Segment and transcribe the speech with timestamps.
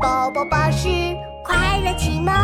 [0.00, 0.88] 宝宝巴士
[1.44, 2.34] 快乐启蒙。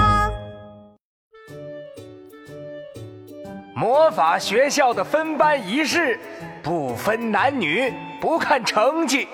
[3.75, 6.21] 魔法学校的分班仪式
[6.62, 7.90] 不分男女，
[8.21, 9.27] 不看成绩，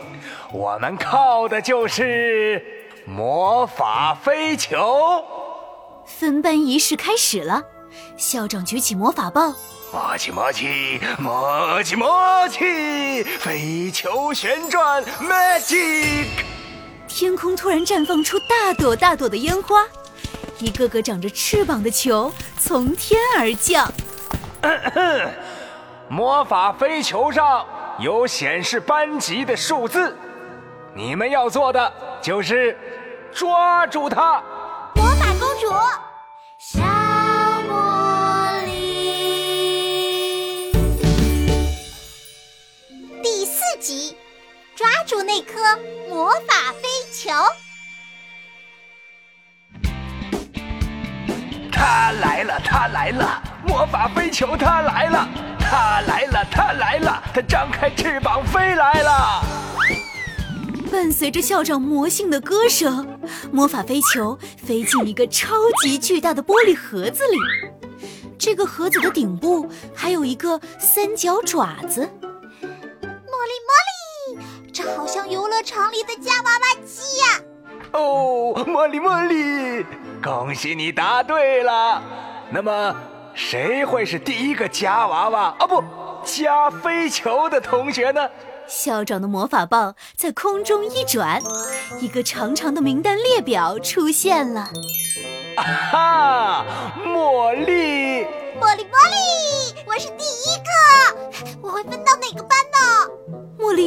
[0.53, 2.65] 我们靠的就是
[3.05, 5.25] 魔法飞球。
[6.07, 7.61] 分班仪式开始了，
[8.17, 9.53] 校长举起魔法棒，
[9.93, 16.52] 默契默契默契默契，飞球旋转，magic。
[17.15, 19.87] 天空突然绽放出大朵大朵的烟花，
[20.59, 23.93] 一个个长着翅膀的球从天而降。
[26.09, 27.67] 魔法飞球上
[27.99, 30.17] 有显示班级的数字，
[30.95, 32.75] 你们要做的就是
[33.31, 34.43] 抓住它。
[34.95, 35.69] 魔法公主，
[36.59, 36.81] 小
[37.69, 40.73] 茉莉，
[43.23, 44.17] 第四集，
[44.75, 47.31] 抓住那颗魔法飞球。
[51.71, 59.45] 它来了，它来了，魔法飞球它来了，它来了，它来了，它张开翅膀飞来了。
[60.91, 63.19] 伴随着校长魔性的歌声，
[63.53, 67.37] 魔法飞球飞进一个超级巨大的玻璃盒子里。
[68.39, 72.11] 这个盒子的顶部还有一个三角爪子。
[75.13, 77.41] 像游乐场里的夹娃娃机呀！
[77.93, 79.85] 哦，茉莉，茉莉，
[80.25, 82.03] 恭喜你答对了。
[82.49, 82.97] 那么，
[83.35, 85.67] 谁会是第一个夹娃娃啊？
[85.67, 85.85] 不，
[86.25, 88.27] 夹飞球的同学呢？
[88.67, 91.43] 校长的魔法棒在空中一转，
[92.01, 94.71] 一个长长的名单列表出现了。
[95.59, 96.65] 啊哈，
[97.05, 98.25] 茉莉，
[98.59, 102.43] 茉莉，茉莉，我是第一个，我会分到哪个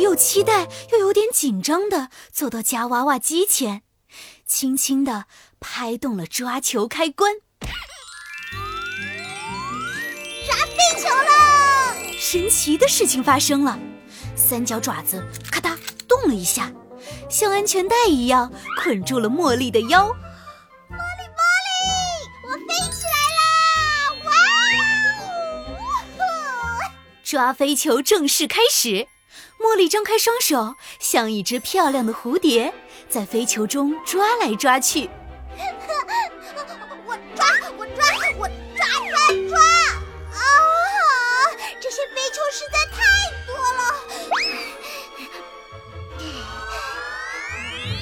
[0.05, 3.81] 又期待又有点紧张的走到夹娃娃机前，
[4.45, 5.25] 轻轻的
[5.59, 7.71] 拍动了抓球开关，抓
[10.67, 11.95] 飞球了！
[12.19, 13.79] 神奇的事情发生了。
[14.35, 15.75] 三角爪子咔嗒
[16.07, 16.71] 动了一下，
[17.27, 20.05] 像安全带一样捆住了茉莉的腰。
[20.05, 20.13] 茉
[21.17, 21.69] 莉，茉莉，
[22.43, 23.41] 我飞起来啦！
[24.23, 24.29] 哇
[26.19, 26.21] 哦！
[27.23, 29.07] 抓飞球正式开始，
[29.59, 32.73] 茉莉张开双手，像一只漂亮的蝴蝶，
[33.09, 35.09] 在飞球中抓来抓去。
[37.07, 37.45] 我抓，
[37.77, 38.05] 我抓，
[38.37, 39.17] 我抓抓
[39.49, 39.59] 抓！
[40.33, 40.39] 啊！
[41.79, 42.97] 这些飞球实在太
[43.47, 43.81] 多了。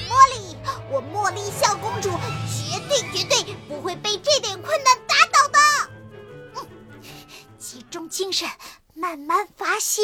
[0.08, 0.56] 茉莉，
[0.90, 2.10] 我茉莉小公主
[2.48, 5.58] 绝对绝对不会被这点困难打倒的。
[6.56, 6.66] 嗯，
[7.58, 8.48] 集中精神，
[8.94, 10.02] 慢慢发泄。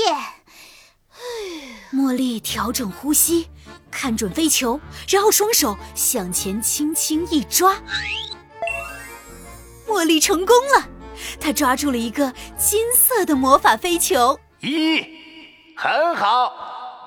[1.92, 3.48] 茉莉调整呼吸，
[3.90, 7.76] 看准飞球，然后双手向前轻轻一抓。
[9.88, 10.88] 茉莉成功了，
[11.40, 14.38] 她抓住了一个金色的魔法飞球。
[14.60, 15.04] 一，
[15.76, 16.52] 很好，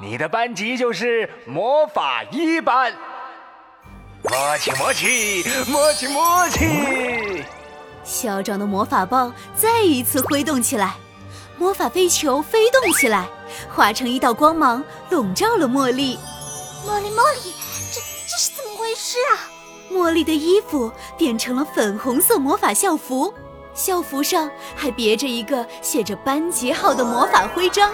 [0.02, 2.94] 你的班级就是魔法一班。
[4.24, 7.44] 默契，默契，默契，默契。
[8.04, 10.96] 校长的魔法棒再一次挥动起来，
[11.58, 13.28] 魔法飞球飞动起来，
[13.70, 16.18] 化成一道光芒，笼罩了茉莉。
[16.88, 17.54] 茉莉，茉莉，
[17.94, 19.50] 这这是怎么回事啊？
[19.92, 23.34] 茉莉的衣服变成了粉红色魔法校服，
[23.74, 27.92] 校服上还别着一个写着班级号的魔法徽章。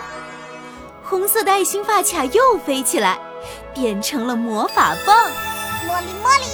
[1.04, 3.20] 红色的爱心发卡又飞起来，
[3.74, 5.28] 变成了魔法棒。
[5.88, 6.46] 茉莉，茉莉，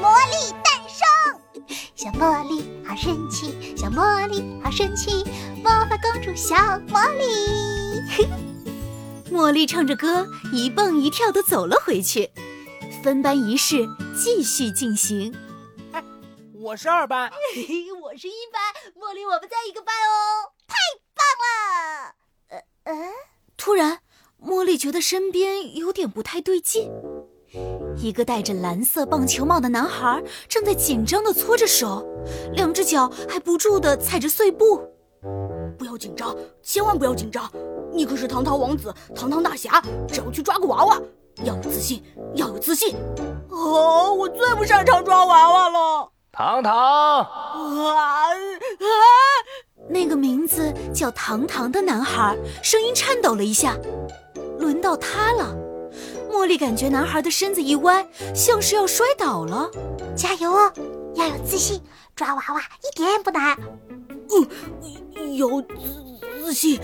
[0.00, 1.70] 魔力诞生！
[1.94, 5.24] 小茉莉好神奇，小茉莉好神奇，
[5.62, 6.56] 魔法公主小
[6.88, 8.40] 茉莉。
[9.30, 12.28] 茉莉唱着歌，一蹦一跳地走了回去。
[13.02, 13.86] 分班仪式
[14.20, 15.32] 继续进行。
[15.92, 16.02] 哎
[16.60, 17.30] 我是二班，
[18.02, 18.60] 我是一班，
[19.00, 20.74] 茉莉，我们在一个班哦，太
[21.14, 22.14] 棒了！
[22.48, 23.12] 呃呃，
[23.56, 24.00] 突然，
[24.42, 26.90] 茉莉觉得身边有点不太对劲。
[27.96, 32.04] 一个戴着蓝色棒球帽的男孩正在紧张地搓着手，
[32.52, 34.82] 两只脚还不住地踩着碎布。
[35.78, 37.50] 不要紧张，千万不要紧张！
[37.92, 41.00] 你可是堂堂王子，堂堂大侠，只要去抓个娃娃，
[41.44, 42.02] 要有自信，
[42.34, 42.96] 要有自信。
[43.48, 46.10] 哦，我最不擅长抓娃娃了。
[46.32, 48.28] 糖糖，啊啊！
[49.88, 53.76] 那个名字叫糖糖的男孩声音颤抖了一下。
[54.58, 55.54] 轮到他了。
[56.30, 59.68] 茉莉感觉男孩的身子一歪，像是要摔倒了。
[60.16, 60.72] 加油哦，
[61.14, 61.82] 要有自信，
[62.14, 63.56] 抓娃娃一点也不难。
[64.32, 65.68] 嗯，有自
[66.42, 66.80] 自信。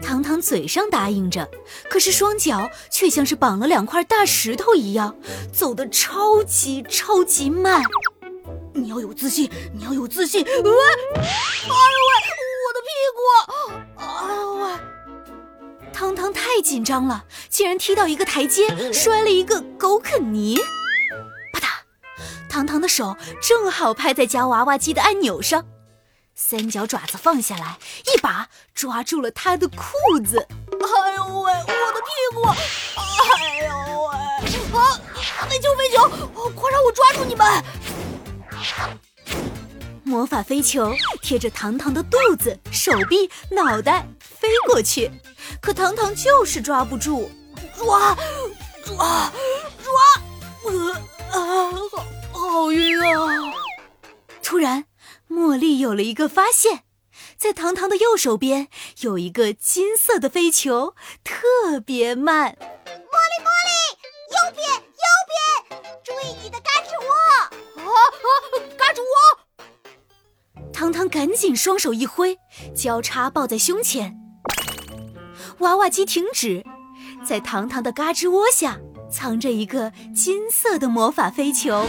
[0.00, 1.48] 糖糖嘴上答应着，
[1.88, 5.14] 可是双脚却像是绑了两块大石头一样，
[5.52, 7.82] 走得超级超级慢。
[8.74, 10.42] 你要有自信，你要有自信。
[10.44, 10.72] 喂，哎呦
[12.08, 12.12] 喂，
[12.64, 13.20] 我的屁股！
[13.96, 15.92] 哎呦喂！
[15.92, 20.58] 糖糖太紧张了，竟然踢到一个台阶，摔了一个狗啃泥。
[21.52, 21.66] 啪嗒，
[22.48, 25.64] 糖糖的手正好拍在夹娃娃机的按钮上。
[26.44, 27.78] 三角爪子放下来，
[28.12, 30.44] 一把抓住了他的裤子。
[30.72, 32.42] 哎呦喂，我的屁股！
[32.98, 33.70] 哎呦
[34.02, 34.16] 喂！
[34.76, 35.00] 啊，
[35.48, 36.08] 飞球飞球，
[36.50, 37.64] 快让我抓住你们！
[40.02, 40.92] 魔法飞球
[41.22, 45.10] 贴着糖糖的肚子、手臂、脑袋飞过去，
[45.60, 47.30] 可糖糖就是抓不住。
[47.78, 48.16] 抓，
[48.84, 49.32] 抓，
[49.84, 49.92] 抓！
[50.66, 50.92] 呃
[51.30, 53.54] 啊，好，好晕啊！
[54.42, 54.84] 突然。
[55.28, 56.82] 茉莉有了一个发现，
[57.36, 58.68] 在糖糖的右手边
[59.00, 62.52] 有一个金色的飞球，特别慢。
[62.52, 63.72] 茉莉，茉莉，
[64.30, 67.10] 右边，右边，注意你的嘎吱窝！
[67.82, 68.30] 啊啊，
[68.76, 70.72] 嘎吱窝！
[70.72, 72.38] 糖糖赶紧双手一挥，
[72.74, 74.18] 交叉抱在胸前。
[75.58, 76.64] 娃娃机停止，
[77.24, 78.80] 在糖糖的嘎吱窝下
[79.10, 81.86] 藏着一个金色的魔法飞球。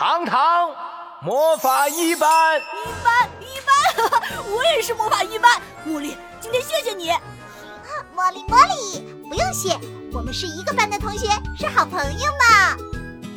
[0.00, 0.24] 太好了，我抓住了！
[0.24, 0.70] 糖糖，
[1.20, 2.62] 魔法一班，一
[3.04, 5.60] 班一班， 我也是魔法一班。
[5.86, 7.10] 茉莉，今天谢谢你。
[8.16, 9.78] 茉莉茉莉，不用谢，
[10.14, 12.76] 我们是一个班的同学，是好朋友嘛。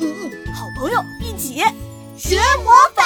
[0.00, 1.62] 嗯，好朋友一起
[2.16, 3.04] 学魔法。